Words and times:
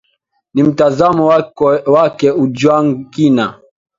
ni 0.53 0.63
mtazamo 0.63 1.27
wake 1.93 2.29
ojwang 2.31 2.95
kina 3.13 3.59